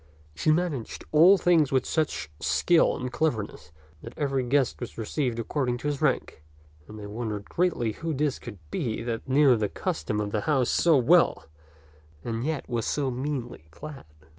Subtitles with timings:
[0.33, 5.77] She managed all things with such skill and cleverness that every guest was received according
[5.77, 6.43] to his rank,
[6.87, 10.71] and they wondered greatly who this could be that knew the custom of the house
[10.71, 11.45] so well
[12.23, 14.05] and yet was so meanly clad.